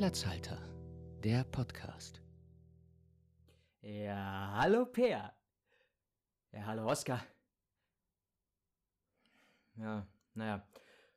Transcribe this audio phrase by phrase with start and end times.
[0.00, 0.56] Platzhalter,
[1.22, 2.22] der Podcast.
[3.82, 5.34] Ja, hallo Peer.
[6.52, 7.22] Ja, hallo Oskar.
[9.74, 10.66] Ja, naja.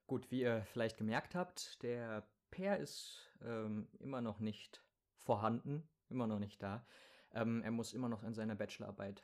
[0.05, 4.83] Gut, wie ihr vielleicht gemerkt habt, der Peer ist ähm, immer noch nicht
[5.15, 6.85] vorhanden, immer noch nicht da.
[7.31, 9.23] Ähm, er muss immer noch an seiner Bachelorarbeit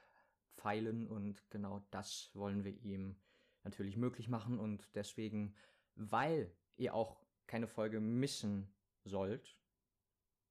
[0.54, 3.20] feilen und genau das wollen wir ihm
[3.66, 5.54] natürlich möglich machen und deswegen,
[5.96, 8.74] weil ihr auch keine Folge missen
[9.10, 9.58] sollt,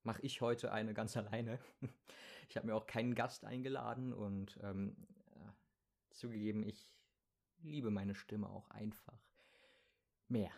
[0.03, 1.59] mache ich heute eine ganz alleine.
[2.49, 4.97] Ich habe mir auch keinen Gast eingeladen und ähm,
[5.33, 6.91] äh, zugegeben, ich
[7.59, 9.21] liebe meine Stimme auch einfach
[10.29, 10.53] mehr.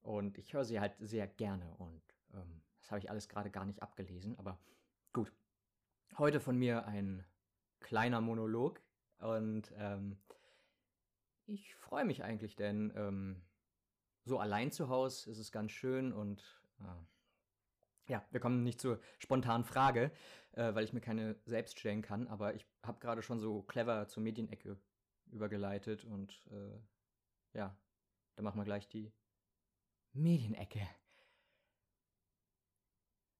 [0.00, 3.66] Und ich höre sie halt sehr gerne und ähm, das habe ich alles gerade gar
[3.66, 4.58] nicht abgelesen, aber
[5.12, 5.32] gut.
[6.16, 7.24] Heute von mir ein
[7.80, 8.80] kleiner Monolog
[9.18, 10.18] und ähm,
[11.46, 13.42] ich freue mich eigentlich, denn ähm,
[14.24, 19.00] so allein zu Hause ist es ganz schön und äh, ja, wir kommen nicht zur
[19.18, 20.10] spontanen Frage,
[20.52, 24.08] äh, weil ich mir keine selbst stellen kann, aber ich habe gerade schon so clever
[24.08, 24.78] zur Medienecke
[25.30, 27.76] übergeleitet und äh, ja,
[28.36, 29.12] da machen wir gleich die
[30.12, 30.88] Medienecke.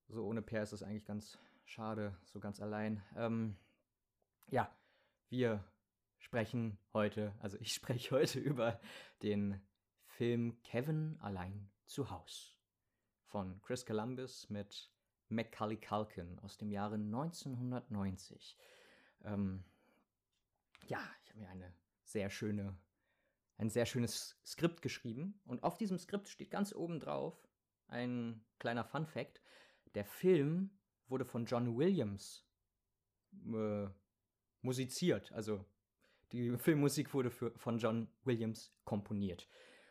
[0.08, 3.02] So ohne Per ist das eigentlich ganz schade, so ganz allein.
[3.16, 3.56] Ähm,
[4.48, 4.74] ja,
[5.28, 5.64] wir
[6.18, 8.80] sprechen heute, also ich spreche heute über
[9.22, 9.60] den
[10.06, 12.57] Film Kevin allein zu Haus
[13.28, 14.90] von Chris Columbus mit
[15.28, 18.56] Macaulay Culkin aus dem Jahre 1990.
[19.24, 19.64] Ähm,
[20.86, 22.76] ja, ich habe mir eine sehr schöne,
[23.58, 27.46] ein sehr schönes Skript geschrieben und auf diesem Skript steht ganz oben drauf
[27.88, 29.40] ein kleiner Fun Fact.
[29.94, 30.70] Der Film
[31.08, 32.46] wurde von John Williams
[33.52, 33.88] äh,
[34.62, 35.64] musiziert, also
[36.32, 39.48] die Filmmusik wurde für, von John Williams komponiert.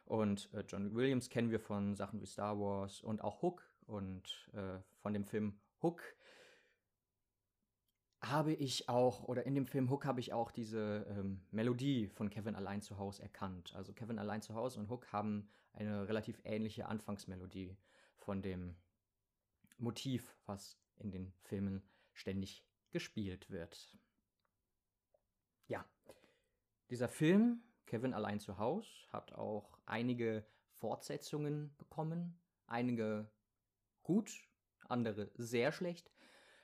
[0.08, 3.70] Und äh, John Williams kennen wir von Sachen wie Star Wars und auch Hook.
[3.86, 6.02] Und äh, von dem Film Hook
[8.22, 12.30] habe ich auch, oder in dem Film Hook habe ich auch diese ähm, Melodie von
[12.30, 13.76] Kevin allein zu Hause erkannt.
[13.76, 17.78] Also Kevin allein zu Hause und Hook haben eine relativ ähnliche Anfangsmelodie
[18.16, 18.78] von dem
[19.78, 21.84] Motiv, was in den Filmen
[22.14, 23.98] ständig gespielt wird.
[25.68, 25.86] Ja,
[26.90, 32.40] dieser Film Kevin allein zu Haus hat auch einige Fortsetzungen bekommen.
[32.68, 33.32] Einige
[34.04, 34.32] gut,
[34.88, 36.12] andere sehr schlecht.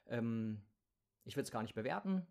[0.05, 0.61] Ähm,
[1.23, 2.27] ich will es gar nicht bewerten.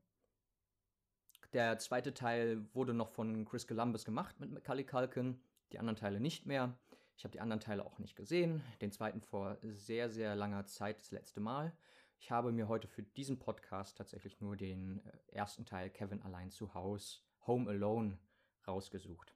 [1.52, 5.42] Der zweite Teil wurde noch von Chris Columbus gemacht mit Macaulay Culkin,
[5.72, 6.78] die anderen Teile nicht mehr.
[7.16, 11.00] Ich habe die anderen Teile auch nicht gesehen, den zweiten vor sehr, sehr langer Zeit
[11.00, 11.76] das letzte Mal.
[12.18, 16.50] Ich habe mir heute für diesen Podcast tatsächlich nur den äh, ersten Teil Kevin allein
[16.50, 18.18] zu Haus, Home Alone
[18.66, 19.34] rausgesucht.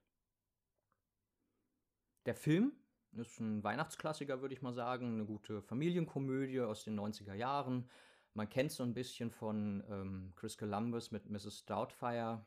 [2.26, 2.72] Der Film
[3.12, 7.88] ist ein Weihnachtsklassiker, würde ich mal sagen, eine gute Familienkomödie aus den 90er Jahren.
[8.34, 11.64] Man kennt so ein bisschen von ähm, Chris Columbus mit Mrs.
[11.64, 12.44] Doubtfire.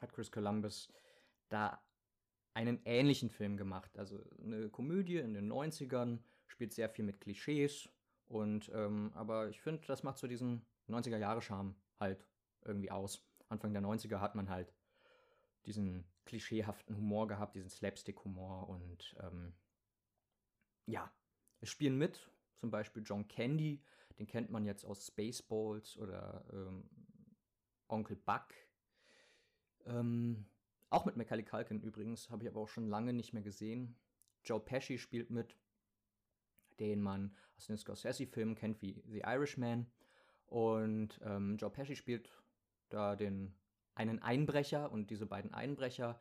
[0.00, 0.92] Hat Chris Columbus
[1.48, 1.82] da
[2.52, 3.98] einen ähnlichen Film gemacht.
[3.98, 7.88] Also eine Komödie in den 90ern, spielt sehr viel mit Klischees.
[8.26, 12.26] Und ähm, aber ich finde, das macht so diesen 90er-Jahre-Charme halt
[12.64, 13.26] irgendwie aus.
[13.48, 14.72] Anfang der 90er hat man halt
[15.66, 19.54] diesen klischeehaften Humor gehabt, diesen Slapstick-Humor und ähm,
[20.86, 21.10] ja,
[21.60, 23.82] es spielen mit zum Beispiel John Candy,
[24.18, 26.88] den kennt man jetzt aus Spaceballs oder ähm,
[27.88, 28.54] Onkel Buck.
[29.86, 30.46] Ähm,
[30.90, 33.96] auch mit Macaulay Culkin übrigens, habe ich aber auch schon lange nicht mehr gesehen.
[34.44, 35.56] Joe Pesci spielt mit,
[36.78, 39.90] den man aus den Scorsese-Filmen kennt wie The Irishman.
[40.46, 42.30] Und ähm, Joe Pesci spielt
[42.88, 43.54] da den
[43.94, 46.20] einen Einbrecher und diese beiden Einbrecher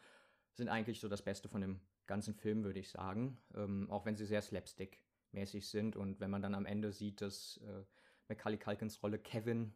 [0.53, 3.37] sind eigentlich so das Beste von dem ganzen Film, würde ich sagen.
[3.55, 7.57] Ähm, auch wenn sie sehr slapstick-mäßig sind und wenn man dann am Ende sieht, dass
[7.65, 7.83] äh,
[8.29, 9.73] Macaulay Culkins Rolle Kevin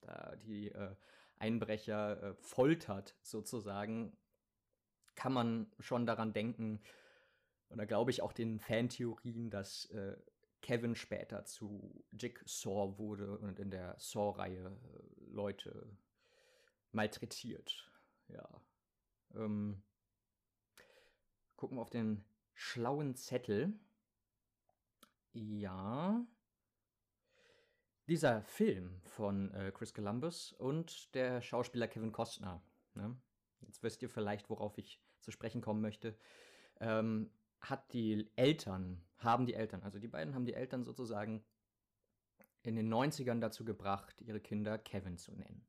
[0.00, 0.94] da die äh,
[1.38, 4.16] Einbrecher äh, foltert sozusagen,
[5.14, 6.80] kann man schon daran denken,
[7.70, 10.16] oder glaube ich auch den Fantheorien, dass äh,
[10.62, 15.96] Kevin später zu Jigsaw wurde und in der Saw-Reihe äh, Leute
[16.98, 17.88] malträtiert.
[18.26, 18.48] Ja.
[19.36, 19.84] Ähm,
[21.54, 22.24] gucken wir auf den
[22.54, 23.78] schlauen Zettel.
[25.32, 26.26] Ja.
[28.08, 32.60] Dieser Film von äh, Chris Columbus und der Schauspieler Kevin Costner.
[32.94, 33.16] Ne?
[33.60, 36.18] Jetzt wisst ihr vielleicht, worauf ich zu sprechen kommen möchte.
[36.80, 37.30] Ähm,
[37.60, 41.44] hat die Eltern, haben die Eltern, also die beiden haben die Eltern sozusagen
[42.62, 45.64] in den 90ern dazu gebracht, ihre Kinder Kevin zu nennen.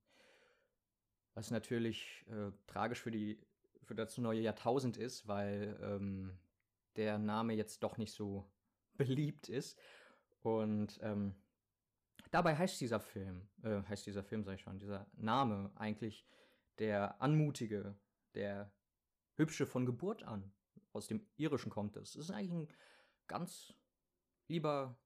[1.39, 3.39] Was natürlich äh, tragisch für, die,
[3.83, 6.37] für das neue Jahrtausend ist, weil ähm,
[6.97, 8.51] der Name jetzt doch nicht so
[8.97, 9.79] beliebt ist.
[10.41, 11.33] Und ähm,
[12.31, 16.27] dabei heißt dieser Film, äh, heißt dieser Film, sag ich schon, dieser Name eigentlich
[16.77, 17.97] der Anmutige,
[18.33, 18.73] der
[19.35, 20.51] Hübsche von Geburt an.
[20.91, 22.11] Aus dem Irischen kommt es.
[22.11, 22.67] Das ist eigentlich ein
[23.27, 23.73] ganz
[24.49, 24.99] lieber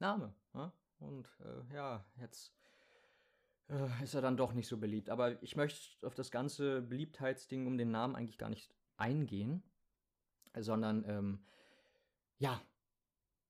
[0.00, 0.34] Name.
[0.52, 0.72] Ne?
[0.98, 2.59] Und äh, ja, jetzt
[4.02, 5.10] ist er dann doch nicht so beliebt.
[5.10, 9.62] Aber ich möchte auf das ganze Beliebtheitsding um den Namen eigentlich gar nicht eingehen,
[10.58, 11.44] sondern ähm,
[12.38, 12.60] ja,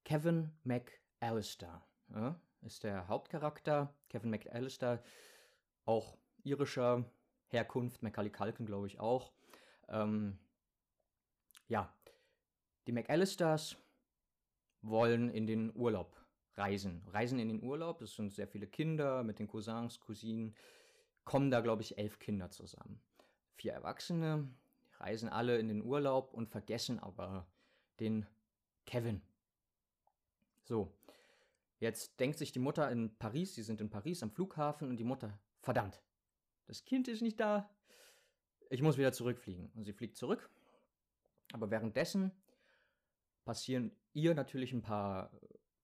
[0.05, 3.94] Kevin McAllister ja, ist der Hauptcharakter.
[4.08, 5.02] Kevin McAllister,
[5.84, 7.05] auch irischer
[7.49, 9.32] Herkunft, Macaulay Culkin glaube ich auch.
[9.88, 10.38] Ähm,
[11.69, 11.94] ja,
[12.87, 13.76] die McAllisters
[14.82, 16.19] wollen in den Urlaub
[16.61, 17.03] reisen.
[17.09, 20.55] Reisen in den Urlaub, das sind sehr viele Kinder mit den Cousins, Cousinen,
[21.25, 23.01] kommen da, glaube ich, elf Kinder zusammen.
[23.57, 24.49] Vier Erwachsene
[24.99, 27.47] reisen alle in den Urlaub und vergessen aber
[27.99, 28.27] den
[28.87, 29.23] Kevin.
[30.62, 30.93] So,
[31.79, 35.05] jetzt denkt sich die Mutter in Paris, sie sind in Paris am Flughafen und die
[35.05, 36.03] Mutter, verdammt,
[36.67, 37.69] das Kind ist nicht da,
[38.69, 39.71] ich muss wieder zurückfliegen.
[39.75, 40.49] Und sie fliegt zurück,
[41.53, 42.31] aber währenddessen
[43.45, 45.31] passieren ihr natürlich ein paar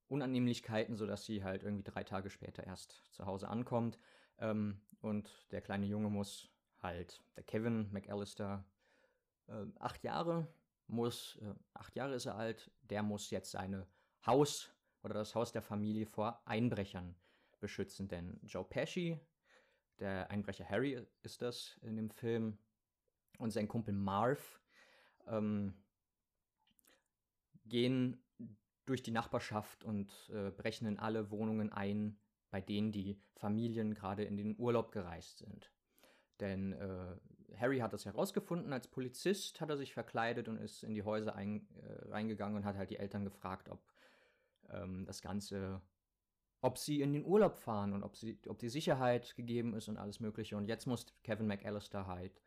[0.09, 3.99] Unannehmlichkeiten, sodass sie halt irgendwie drei Tage später erst zu Hause ankommt.
[4.39, 6.51] Ähm, und der kleine Junge muss
[6.83, 8.65] halt, der Kevin McAllister,
[9.49, 10.47] äh, acht Jahre,
[10.87, 13.87] muss, äh, acht Jahre ist er alt, der muss jetzt seine
[14.25, 14.73] Haus
[15.03, 17.15] oder das Haus der Familie vor Einbrechern
[17.61, 18.09] beschützen.
[18.09, 19.21] Denn Joe Pesci,
[19.99, 22.59] der Einbrecher Harry ist das in dem Film,
[23.39, 24.61] und sein Kumpel Marv
[25.27, 25.75] ähm,
[27.67, 28.23] gehen
[28.87, 32.19] durch die Nachbarschaft und äh, brechen in alle Wohnungen ein,
[32.51, 35.71] bei denen die Familien gerade in den Urlaub gereist sind.
[36.41, 37.17] Denn äh,
[37.57, 41.35] Harry hat das herausgefunden, als Polizist hat er sich verkleidet und ist in die Häuser
[41.35, 43.81] ein, äh, reingegangen und hat halt die Eltern gefragt, ob
[44.71, 45.81] ähm, das Ganze,
[46.61, 49.97] ob sie in den Urlaub fahren und ob, sie, ob die Sicherheit gegeben ist und
[49.97, 50.57] alles Mögliche.
[50.57, 52.41] Und jetzt muss Kevin McAllister halt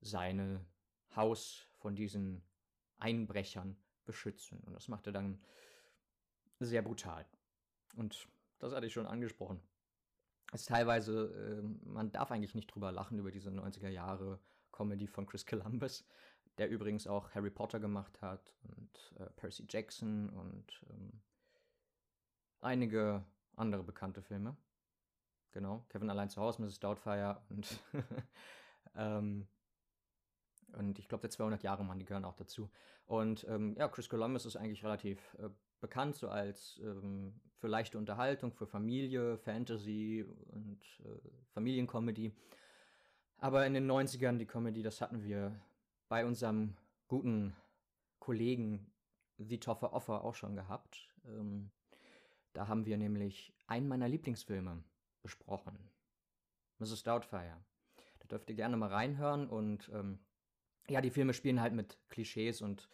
[0.00, 0.64] seine
[1.14, 2.42] Haus von diesen
[2.98, 4.60] Einbrechern beschützen.
[4.60, 5.40] Und das macht er dann
[6.58, 7.26] sehr brutal.
[7.96, 8.28] Und
[8.58, 9.60] das hatte ich schon angesprochen.
[10.52, 14.38] Es ist teilweise, äh, man darf eigentlich nicht drüber lachen, über diese 90er Jahre
[14.70, 16.04] Comedy von Chris Columbus,
[16.58, 21.22] der übrigens auch Harry Potter gemacht hat und äh, Percy Jackson und ähm,
[22.60, 23.24] einige
[23.56, 24.56] andere bekannte Filme.
[25.52, 26.80] Genau, Kevin allein zu Hause, Mrs.
[26.80, 27.78] Doubtfire und
[28.94, 29.46] ähm,
[30.78, 32.70] und ich glaube, der 200 Jahre Mann, die gehören auch dazu.
[33.06, 35.48] Und ähm, ja, Chris Columbus ist eigentlich relativ äh,
[35.80, 42.32] bekannt, so als ähm, für leichte Unterhaltung, für Familie, Fantasy und äh, Familiencomedy.
[43.38, 45.60] Aber in den 90ern, die Comedy, das hatten wir
[46.08, 46.76] bei unserem
[47.08, 47.56] guten
[48.18, 48.86] Kollegen
[49.38, 51.08] The Toffer Offer auch schon gehabt.
[51.24, 51.70] Ähm,
[52.52, 54.84] da haben wir nämlich einen meiner Lieblingsfilme
[55.22, 55.76] besprochen.
[56.78, 57.02] Mrs.
[57.02, 57.56] Doubtfire.
[58.20, 60.18] Da dürft ihr gerne mal reinhören und ähm,
[60.88, 62.88] ja, die Filme spielen halt mit Klischees und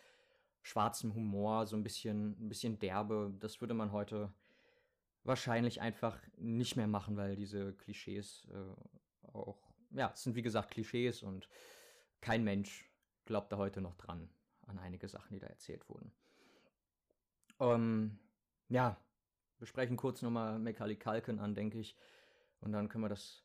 [0.63, 3.35] schwarzem Humor, so ein bisschen, ein bisschen derbe.
[3.41, 4.33] Das würde man heute
[5.25, 10.71] wahrscheinlich einfach nicht mehr machen, weil diese Klischees äh, auch, ja, es sind wie gesagt
[10.71, 11.49] Klischees und
[12.21, 12.91] kein Mensch
[13.25, 14.29] glaubt da heute noch dran,
[14.67, 16.13] an einige Sachen, die da erzählt wurden.
[17.61, 18.19] Ähm,
[18.69, 18.97] ja,
[19.59, 21.97] wir sprechen kurz nochmal Macaulay Culkin an, denke ich.
[22.61, 23.45] Und dann können wir das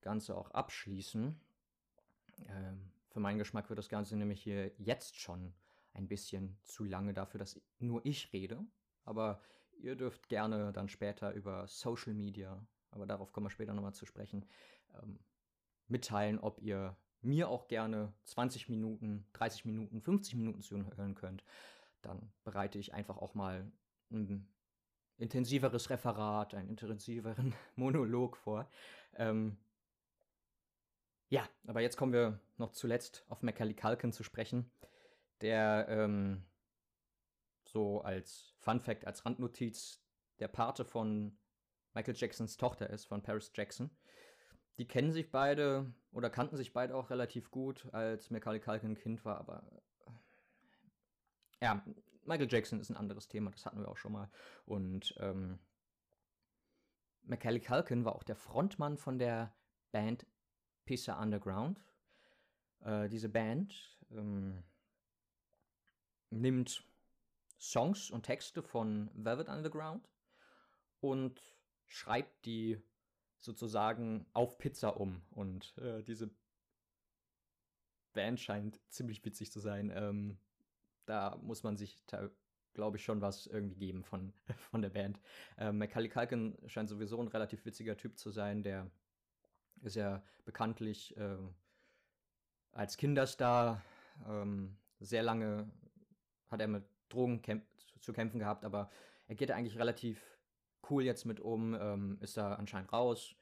[0.00, 1.40] Ganze auch abschließen.
[2.48, 5.54] Ähm, für meinen Geschmack wird das Ganze nämlich hier jetzt schon
[5.92, 8.64] ein bisschen zu lange dafür, dass nur ich rede.
[9.04, 9.42] Aber
[9.78, 14.06] ihr dürft gerne dann später über Social Media, aber darauf kommen wir später nochmal zu
[14.06, 14.46] sprechen,
[14.94, 15.18] ähm,
[15.88, 21.44] mitteilen, ob ihr mir auch gerne 20 Minuten, 30 Minuten, 50 Minuten zuhören könnt.
[22.00, 23.70] Dann bereite ich einfach auch mal
[24.10, 24.48] ein
[25.18, 28.68] intensiveres Referat, einen intensiveren Monolog vor.
[29.14, 29.58] Ähm,
[31.32, 34.70] ja, aber jetzt kommen wir noch zuletzt auf Macaulay Culkin zu sprechen,
[35.40, 36.44] der ähm,
[37.64, 40.04] so als Fun Fact, als Randnotiz
[40.40, 41.38] der Pate von
[41.94, 43.88] Michael Jacksons Tochter ist, von Paris Jackson.
[44.76, 49.24] Die kennen sich beide oder kannten sich beide auch relativ gut, als Macaulay Culkin Kind
[49.24, 49.64] war, aber
[51.62, 51.82] ja,
[52.26, 54.30] Michael Jackson ist ein anderes Thema, das hatten wir auch schon mal.
[54.66, 55.58] Und ähm,
[57.22, 59.56] Macaulay Culkin war auch der Frontmann von der
[59.92, 60.26] Band
[60.84, 61.80] Pizza Underground.
[62.80, 64.62] Äh, diese Band ähm,
[66.30, 66.84] nimmt
[67.58, 70.08] Songs und Texte von Velvet Underground
[71.00, 71.40] und
[71.86, 72.82] schreibt die
[73.38, 75.22] sozusagen auf Pizza um.
[75.30, 76.30] Und äh, diese
[78.12, 79.92] Band scheint ziemlich witzig zu sein.
[79.94, 80.38] Ähm,
[81.06, 82.04] da muss man sich
[82.74, 84.32] glaube ich, schon was irgendwie geben von,
[84.70, 85.20] von der Band.
[85.58, 88.62] Ähm, Macaulay Culkin scheint sowieso ein relativ witziger Typ zu sein.
[88.62, 88.90] Der
[89.82, 91.36] ist ja bekanntlich äh,
[92.72, 93.82] als Kinderstar
[94.28, 95.70] ähm, sehr lange
[96.48, 97.64] hat er mit Drogen kämp
[98.00, 98.90] zu kämpfen gehabt, aber
[99.28, 100.20] er geht eigentlich relativ
[100.90, 103.36] cool jetzt mit um, ähm, ist da anscheinend raus,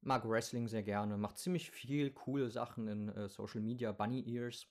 [0.00, 4.68] mag Wrestling sehr gerne, macht ziemlich viel coole Sachen in äh, Social Media, Bunny Ears.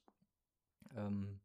[0.95, 1.41] Ähm,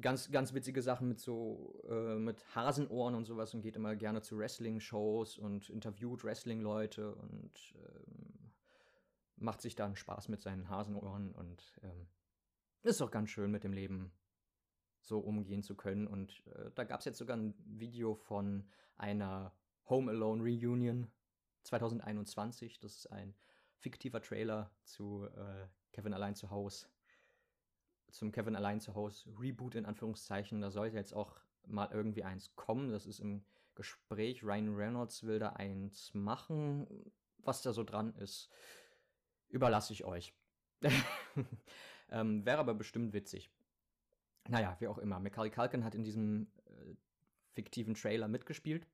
[0.00, 4.22] ganz, ganz witzige Sachen mit so, äh, mit Hasenohren und sowas und geht immer gerne
[4.22, 8.52] zu Wrestling-Shows und interviewt Wrestling-Leute und ähm,
[9.36, 12.08] macht sich dann Spaß mit seinen Hasenohren und ähm,
[12.82, 14.12] ist auch ganz schön mit dem Leben
[15.00, 16.06] so umgehen zu können.
[16.06, 19.52] Und äh, da gab es jetzt sogar ein Video von einer
[19.88, 21.10] Home Alone Reunion
[21.62, 22.80] 2021.
[22.80, 23.34] Das ist ein
[23.76, 26.86] fiktiver Trailer zu äh, Kevin allein zu Hause.
[28.16, 30.60] Zum Kevin allein zu Hause Reboot in Anführungszeichen.
[30.60, 32.90] Da sollte jetzt auch mal irgendwie eins kommen.
[32.90, 33.44] Das ist im
[33.74, 34.42] Gespräch.
[34.42, 36.86] Ryan Reynolds will da eins machen.
[37.38, 38.50] Was da so dran ist,
[39.48, 40.34] überlasse ich euch.
[42.10, 43.50] ähm, Wäre aber bestimmt witzig.
[44.48, 45.20] Naja, wie auch immer.
[45.20, 46.94] Macaulay Culkin hat in diesem äh,
[47.52, 48.86] fiktiven Trailer mitgespielt.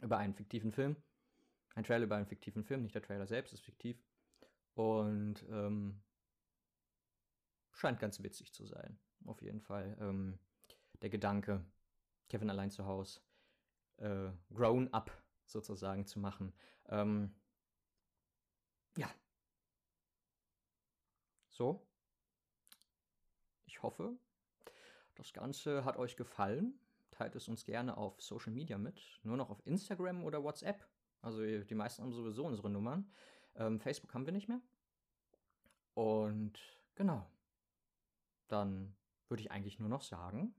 [0.00, 0.96] Über einen fiktiven Film.
[1.74, 3.96] Ein Trailer über einen fiktiven Film, nicht der Trailer selbst ist fiktiv.
[4.74, 6.00] Und ähm,
[7.82, 8.96] scheint ganz witzig zu sein.
[9.26, 9.96] Auf jeden Fall.
[10.00, 10.38] Ähm,
[11.02, 11.64] der Gedanke,
[12.28, 13.20] Kevin allein zu Hause,
[13.96, 15.10] äh, grown up
[15.46, 16.52] sozusagen zu machen.
[16.86, 17.34] Ähm,
[18.96, 19.10] ja.
[21.48, 21.84] So.
[23.66, 24.16] Ich hoffe,
[25.16, 26.78] das Ganze hat euch gefallen.
[27.10, 29.18] Teilt es uns gerne auf Social Media mit.
[29.24, 30.86] Nur noch auf Instagram oder WhatsApp.
[31.20, 33.12] Also die meisten haben sowieso unsere Nummern.
[33.56, 34.60] Ähm, Facebook haben wir nicht mehr.
[35.94, 36.60] Und
[36.94, 37.26] genau.
[38.52, 38.94] Dann
[39.28, 40.54] würde ich eigentlich nur noch sagen.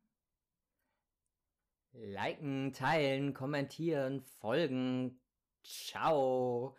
[1.92, 5.22] Liken, teilen, kommentieren, folgen.
[5.64, 6.76] Ciao.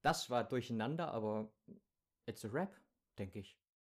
[0.00, 1.52] Das war durcheinander, aber
[2.24, 2.74] it's a rap,
[3.18, 3.58] denke ich.